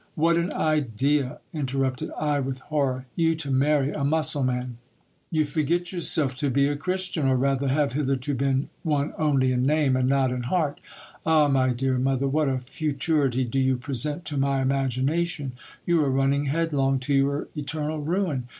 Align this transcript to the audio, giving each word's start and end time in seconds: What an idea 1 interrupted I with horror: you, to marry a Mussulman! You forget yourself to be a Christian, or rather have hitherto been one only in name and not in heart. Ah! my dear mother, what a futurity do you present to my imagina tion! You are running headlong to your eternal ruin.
What 0.15 0.35
an 0.35 0.51
idea 0.51 1.37
1 1.51 1.59
interrupted 1.61 2.09
I 2.19 2.39
with 2.39 2.57
horror: 2.61 3.05
you, 3.15 3.35
to 3.35 3.51
marry 3.51 3.91
a 3.91 4.03
Mussulman! 4.03 4.79
You 5.29 5.45
forget 5.45 5.91
yourself 5.91 6.35
to 6.37 6.49
be 6.49 6.65
a 6.67 6.75
Christian, 6.75 7.27
or 7.27 7.35
rather 7.37 7.67
have 7.67 7.93
hitherto 7.93 8.33
been 8.33 8.69
one 8.81 9.13
only 9.19 9.51
in 9.51 9.63
name 9.63 9.95
and 9.95 10.09
not 10.09 10.31
in 10.31 10.41
heart. 10.41 10.79
Ah! 11.23 11.47
my 11.49 11.69
dear 11.69 11.99
mother, 11.99 12.27
what 12.27 12.49
a 12.49 12.57
futurity 12.57 13.45
do 13.45 13.59
you 13.59 13.77
present 13.77 14.25
to 14.25 14.37
my 14.37 14.63
imagina 14.63 15.23
tion! 15.27 15.51
You 15.85 16.03
are 16.03 16.09
running 16.09 16.45
headlong 16.45 16.97
to 17.01 17.13
your 17.13 17.47
eternal 17.55 17.99
ruin. 17.99 18.47